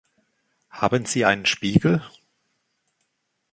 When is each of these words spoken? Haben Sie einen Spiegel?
Haben 0.71 1.05
Sie 1.05 1.25
einen 1.25 1.45
Spiegel? 1.45 2.01